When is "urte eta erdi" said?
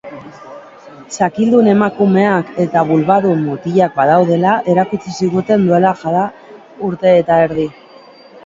6.89-7.69